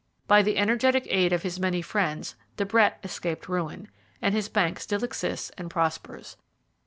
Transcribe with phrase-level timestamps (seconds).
[0.27, 3.87] By the energetic aid of his many friends De Brett escaped ruin,
[4.19, 6.37] and his bank still exists and prospers.